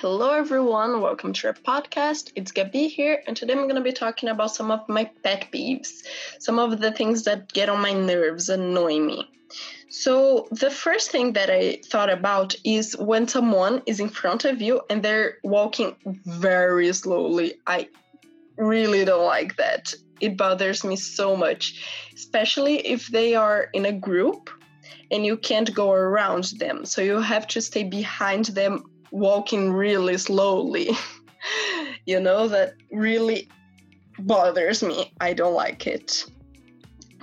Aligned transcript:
Hello, 0.00 0.30
everyone. 0.34 1.00
Welcome 1.00 1.32
to 1.32 1.46
our 1.46 1.54
podcast. 1.54 2.30
It's 2.36 2.52
Gabi 2.52 2.90
here, 2.90 3.22
and 3.26 3.34
today 3.34 3.54
I'm 3.54 3.60
going 3.60 3.76
to 3.76 3.80
be 3.80 3.94
talking 3.94 4.28
about 4.28 4.54
some 4.54 4.70
of 4.70 4.86
my 4.90 5.10
pet 5.24 5.46
peeves, 5.50 6.02
some 6.38 6.58
of 6.58 6.82
the 6.82 6.92
things 6.92 7.22
that 7.24 7.50
get 7.50 7.70
on 7.70 7.80
my 7.80 7.94
nerves, 7.94 8.50
annoy 8.50 9.00
me. 9.00 9.26
So, 9.88 10.48
the 10.50 10.70
first 10.70 11.10
thing 11.10 11.32
that 11.32 11.48
I 11.48 11.80
thought 11.82 12.10
about 12.10 12.54
is 12.62 12.94
when 12.98 13.26
someone 13.26 13.82
is 13.86 13.98
in 13.98 14.10
front 14.10 14.44
of 14.44 14.60
you 14.60 14.82
and 14.90 15.02
they're 15.02 15.38
walking 15.42 15.96
very 16.26 16.92
slowly. 16.92 17.54
I 17.66 17.88
really 18.58 19.06
don't 19.06 19.24
like 19.24 19.56
that. 19.56 19.94
It 20.20 20.36
bothers 20.36 20.84
me 20.84 20.96
so 20.96 21.36
much, 21.36 21.82
especially 22.14 22.86
if 22.86 23.08
they 23.08 23.34
are 23.34 23.68
in 23.72 23.86
a 23.86 23.92
group 23.92 24.50
and 25.10 25.24
you 25.24 25.38
can't 25.38 25.72
go 25.72 25.90
around 25.90 26.44
them. 26.58 26.84
So, 26.84 27.00
you 27.00 27.18
have 27.18 27.46
to 27.46 27.62
stay 27.62 27.84
behind 27.84 28.44
them 28.46 28.84
walking 29.10 29.72
really 29.72 30.18
slowly. 30.18 30.90
you 32.06 32.20
know, 32.20 32.48
that 32.48 32.74
really 32.90 33.48
bothers 34.18 34.82
me. 34.82 35.12
I 35.20 35.32
don't 35.32 35.54
like 35.54 35.86
it. 35.86 36.24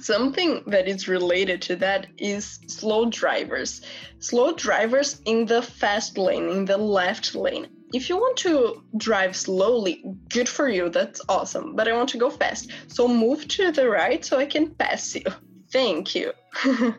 Something 0.00 0.62
that 0.66 0.88
is 0.88 1.08
related 1.08 1.60
to 1.62 1.76
that 1.76 2.06
is 2.16 2.58
slow 2.68 3.10
drivers. 3.10 3.82
Slow 4.18 4.52
drivers 4.52 5.20
in 5.26 5.46
the 5.46 5.62
fast 5.62 6.16
lane, 6.16 6.48
in 6.48 6.64
the 6.64 6.78
left 6.78 7.34
lane. 7.34 7.68
If 7.92 8.08
you 8.08 8.16
want 8.16 8.36
to 8.38 8.82
drive 8.96 9.36
slowly, 9.36 10.02
good 10.28 10.48
for 10.48 10.68
you, 10.68 10.88
that's 10.88 11.20
awesome. 11.28 11.74
But 11.74 11.88
I 11.88 11.92
want 11.92 12.08
to 12.10 12.18
go 12.18 12.30
fast. 12.30 12.70
So 12.86 13.08
move 13.08 13.46
to 13.48 13.72
the 13.72 13.90
right 13.90 14.24
so 14.24 14.38
I 14.38 14.46
can 14.46 14.70
pass 14.70 15.14
you. 15.14 15.24
Thank 15.72 16.14
you. 16.14 16.32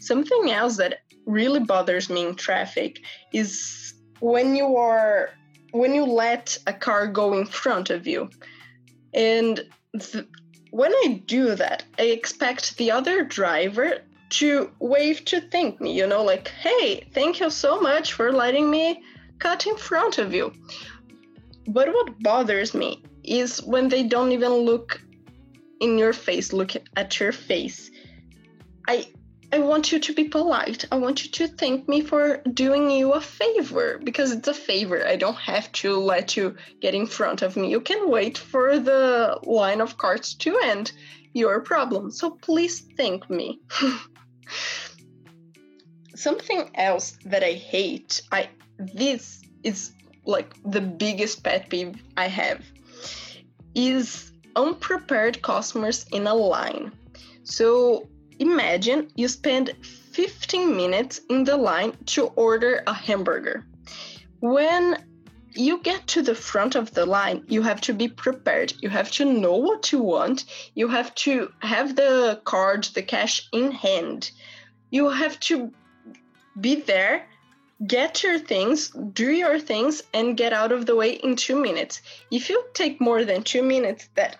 Something 0.00 0.50
else 0.50 0.76
that 0.76 1.00
really 1.26 1.60
bothers 1.60 2.10
me 2.10 2.26
in 2.26 2.34
traffic 2.34 3.00
is 3.32 3.94
when 4.20 4.56
you 4.56 4.76
are 4.76 5.30
when 5.72 5.94
you 5.94 6.04
let 6.04 6.56
a 6.66 6.72
car 6.72 7.06
go 7.06 7.34
in 7.34 7.44
front 7.46 7.90
of 7.90 8.06
you. 8.06 8.30
And 9.14 9.64
th- 9.98 10.26
when 10.70 10.92
i 10.92 11.22
do 11.26 11.54
that 11.54 11.84
i 11.98 12.02
expect 12.02 12.76
the 12.76 12.90
other 12.90 13.24
driver 13.24 13.98
to 14.28 14.70
wave 14.80 15.24
to 15.24 15.40
thank 15.40 15.80
me 15.80 15.92
you 15.92 16.06
know 16.06 16.22
like 16.22 16.48
hey 16.48 17.08
thank 17.14 17.40
you 17.40 17.48
so 17.48 17.80
much 17.80 18.12
for 18.12 18.30
letting 18.32 18.68
me 18.68 19.02
cut 19.38 19.66
in 19.66 19.76
front 19.76 20.18
of 20.18 20.34
you. 20.34 20.52
But 21.68 21.88
what 21.88 22.22
bothers 22.22 22.74
me 22.74 23.02
is 23.24 23.62
when 23.62 23.88
they 23.88 24.04
don't 24.04 24.32
even 24.32 24.52
look 24.52 25.00
in 25.80 25.98
your 25.98 26.12
face 26.12 26.52
look 26.52 26.72
at 26.96 27.20
your 27.20 27.32
face. 27.32 27.90
I 28.88 29.06
I 29.52 29.60
want 29.60 29.92
you 29.92 30.00
to 30.00 30.12
be 30.12 30.24
polite. 30.24 30.86
I 30.90 30.96
want 30.96 31.24
you 31.24 31.30
to 31.30 31.48
thank 31.48 31.88
me 31.88 32.00
for 32.00 32.38
doing 32.52 32.90
you 32.90 33.12
a 33.12 33.20
favor 33.20 33.98
because 34.02 34.32
it's 34.32 34.48
a 34.48 34.54
favor. 34.54 35.06
I 35.06 35.16
don't 35.16 35.36
have 35.36 35.70
to 35.72 35.96
let 35.96 36.36
you 36.36 36.56
get 36.80 36.94
in 36.94 37.06
front 37.06 37.42
of 37.42 37.56
me. 37.56 37.70
You 37.70 37.80
can 37.80 38.10
wait 38.10 38.38
for 38.38 38.78
the 38.78 39.38
line 39.44 39.80
of 39.80 39.96
carts 39.96 40.34
to 40.34 40.58
end. 40.58 40.92
Your 41.32 41.60
problem. 41.60 42.10
So 42.10 42.30
please 42.30 42.80
thank 42.96 43.30
me. 43.30 43.60
Something 46.14 46.70
else 46.74 47.18
that 47.26 47.44
I 47.44 47.52
hate, 47.52 48.22
I 48.32 48.48
this 48.78 49.42
is 49.62 49.92
like 50.24 50.54
the 50.64 50.80
biggest 50.80 51.44
pet 51.44 51.68
peeve 51.68 51.94
I 52.16 52.28
have 52.28 52.64
is 53.74 54.32
unprepared 54.56 55.42
customers 55.42 56.06
in 56.10 56.26
a 56.26 56.34
line. 56.34 56.90
So 57.44 58.08
Imagine 58.38 59.10
you 59.14 59.28
spend 59.28 59.74
15 59.82 60.76
minutes 60.76 61.20
in 61.30 61.44
the 61.44 61.56
line 61.56 61.92
to 62.06 62.26
order 62.36 62.82
a 62.86 62.92
hamburger. 62.92 63.64
When 64.40 64.96
you 65.54 65.78
get 65.78 66.06
to 66.08 66.22
the 66.22 66.34
front 66.34 66.74
of 66.74 66.92
the 66.92 67.06
line, 67.06 67.44
you 67.48 67.62
have 67.62 67.80
to 67.82 67.94
be 67.94 68.08
prepared. 68.08 68.74
You 68.80 68.90
have 68.90 69.10
to 69.12 69.24
know 69.24 69.56
what 69.56 69.90
you 69.92 70.00
want. 70.00 70.44
You 70.74 70.88
have 70.88 71.14
to 71.26 71.52
have 71.60 71.96
the 71.96 72.40
card, 72.44 72.84
the 72.94 73.02
cash 73.02 73.48
in 73.52 73.72
hand. 73.72 74.30
You 74.90 75.08
have 75.08 75.40
to 75.40 75.72
be 76.60 76.76
there, 76.76 77.26
get 77.86 78.22
your 78.22 78.38
things, 78.38 78.90
do 78.90 79.30
your 79.30 79.58
things, 79.58 80.02
and 80.14 80.36
get 80.36 80.52
out 80.52 80.72
of 80.72 80.86
the 80.86 80.96
way 80.96 81.12
in 81.12 81.36
two 81.36 81.60
minutes. 81.60 82.00
If 82.30 82.48
you 82.48 82.64
take 82.74 83.00
more 83.00 83.24
than 83.24 83.42
two 83.42 83.62
minutes, 83.62 84.08
that 84.14 84.38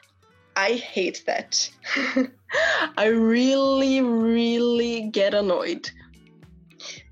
I 0.56 0.72
hate 0.72 1.22
that. 1.26 1.70
I 2.96 3.06
really, 3.06 4.00
really 4.00 5.02
get 5.10 5.34
annoyed. 5.34 5.90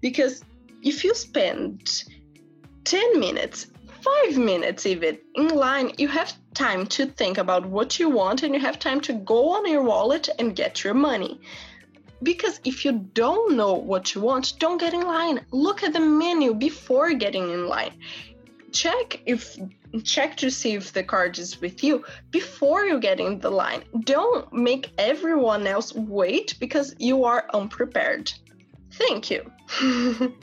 Because 0.00 0.42
if 0.82 1.04
you 1.04 1.14
spend 1.14 2.04
10 2.84 3.20
minutes, 3.20 3.66
5 4.00 4.38
minutes 4.38 4.86
even 4.86 5.18
in 5.34 5.48
line, 5.48 5.92
you 5.98 6.08
have 6.08 6.32
time 6.54 6.86
to 6.86 7.04
think 7.06 7.36
about 7.36 7.66
what 7.66 7.98
you 7.98 8.08
want 8.08 8.42
and 8.42 8.54
you 8.54 8.60
have 8.60 8.78
time 8.78 9.00
to 9.02 9.12
go 9.12 9.50
on 9.50 9.70
your 9.70 9.82
wallet 9.82 10.28
and 10.38 10.56
get 10.56 10.82
your 10.82 10.94
money. 10.94 11.38
Because 12.22 12.60
if 12.64 12.84
you 12.84 12.92
don't 12.92 13.56
know 13.56 13.74
what 13.74 14.14
you 14.14 14.22
want, 14.22 14.54
don't 14.58 14.78
get 14.78 14.94
in 14.94 15.02
line. 15.02 15.44
Look 15.50 15.82
at 15.82 15.92
the 15.92 16.00
menu 16.00 16.54
before 16.54 17.12
getting 17.12 17.50
in 17.50 17.68
line. 17.68 17.92
Check 18.74 19.22
if 19.24 19.56
check 20.02 20.36
to 20.38 20.50
see 20.50 20.74
if 20.74 20.92
the 20.92 21.04
card 21.04 21.38
is 21.38 21.60
with 21.60 21.84
you 21.84 22.04
before 22.32 22.84
you 22.84 22.98
get 22.98 23.20
in 23.20 23.38
the 23.38 23.50
line. 23.50 23.84
Don't 24.00 24.52
make 24.52 24.90
everyone 24.98 25.66
else 25.66 25.94
wait 25.94 26.56
because 26.58 26.94
you 26.98 27.24
are 27.24 27.46
unprepared. 27.54 28.32
Thank 28.92 29.30
you. 29.30 29.50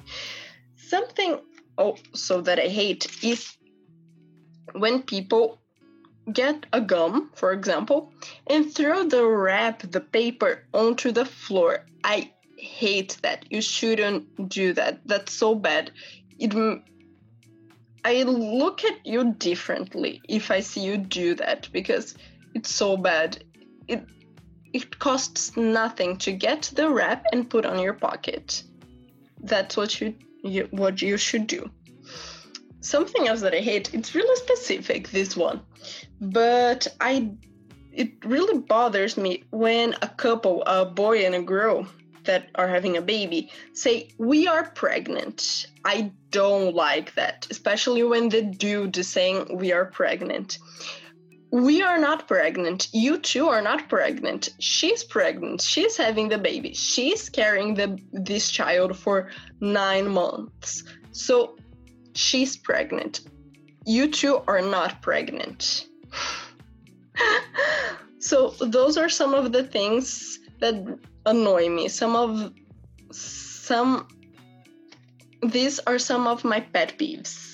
Something 0.78 1.40
oh, 1.78 1.98
also 2.14 2.42
that 2.42 2.60
I 2.60 2.68
hate 2.68 3.24
is 3.24 3.58
when 4.74 5.04
people 5.04 5.60
get 6.32 6.66
a 6.72 6.80
gum, 6.80 7.32
for 7.36 7.52
example, 7.52 8.14
and 8.48 8.74
throw 8.74 9.04
the 9.04 9.26
wrap, 9.26 9.82
the 9.92 10.02
paper 10.02 10.64
onto 10.74 11.12
the 11.12 11.26
floor. 11.26 11.86
I 12.04 12.32
hate 12.58 13.18
that. 13.24 13.46
You 13.50 13.62
shouldn't 13.62 14.50
do 14.50 14.74
that. 14.74 15.02
That's 15.06 15.34
so 15.34 15.56
bad. 15.56 15.92
It 16.40 16.54
I 18.04 18.24
look 18.24 18.84
at 18.84 19.06
you 19.06 19.34
differently 19.34 20.22
if 20.28 20.50
I 20.52 20.60
see 20.62 20.82
you 20.82 20.98
do 20.98 21.36
that 21.36 21.70
because 21.72 22.16
it's 22.56 22.74
so 22.74 22.98
bad. 22.98 23.44
It 23.88 24.06
it 24.74 25.00
costs 25.00 25.56
nothing 25.58 26.18
to 26.18 26.32
get 26.32 26.72
the 26.76 26.90
wrap 26.90 27.26
and 27.32 27.50
put 27.50 27.66
on 27.66 27.80
your 27.80 27.94
pocket. 27.94 28.64
That's 29.42 29.76
what 29.76 30.00
you, 30.00 30.16
you 30.44 30.68
what 30.72 31.02
you 31.02 31.18
should 31.18 31.48
do. 31.48 31.70
Something 32.80 33.28
else 33.28 33.42
that 33.42 33.54
I 33.54 33.60
hate, 33.60 33.94
it's 33.94 34.16
really 34.16 34.36
specific 34.38 35.10
this 35.10 35.38
one. 35.38 35.62
But 36.20 36.88
I 37.00 37.32
it 37.92 38.26
really 38.26 38.60
bothers 38.60 39.18
me 39.18 39.44
when 39.52 39.96
a 40.02 40.08
couple, 40.08 40.64
a 40.66 40.86
boy 40.86 41.26
and 41.26 41.36
a 41.36 41.42
girl, 41.42 41.86
that 42.26 42.50
are 42.56 42.68
having 42.68 42.98
a 42.98 43.02
baby 43.02 43.52
say, 43.74 44.10
We 44.18 44.48
are 44.48 44.70
pregnant. 44.72 45.68
I 45.86 46.12
don't 46.30 46.76
like 46.76 47.16
that, 47.16 47.48
especially 47.50 48.04
when 48.04 48.30
the 48.30 48.42
dude 48.42 48.98
is 48.98 49.08
saying, 49.08 49.58
We 49.58 49.72
are 49.72 49.86
pregnant. 49.86 50.58
We 51.52 51.82
are 51.82 51.98
not 51.98 52.30
pregnant. 52.30 52.88
You 52.94 53.20
two 53.20 53.50
are 53.50 53.62
not 53.62 53.90
pregnant. 53.90 54.50
She's 54.60 55.04
pregnant. 55.04 55.62
She's 55.62 55.98
having 55.98 56.30
the 56.30 56.38
baby. 56.38 56.74
She's 56.74 57.30
carrying 57.30 57.74
the 57.74 58.00
this 58.14 58.50
child 58.50 58.98
for 58.98 59.30
nine 59.60 60.08
months. 60.08 60.84
So 61.12 61.58
she's 62.14 62.56
pregnant. 62.56 63.22
You 63.86 64.10
two 64.10 64.42
are 64.48 64.62
not 64.62 65.02
pregnant. 65.02 65.88
so 68.20 68.50
those 68.62 68.98
are 68.98 69.10
some 69.10 69.34
of 69.34 69.52
the 69.52 69.64
things 69.64 70.40
that 70.60 71.00
annoy 71.26 71.70
me. 71.70 71.88
Some 71.88 72.16
of 72.16 72.54
some 73.12 74.08
these 75.44 75.80
are 75.80 76.00
some 76.00 76.28
of 76.28 76.44
my 76.44 76.60
pet 76.60 76.98
peeves. 76.98 77.51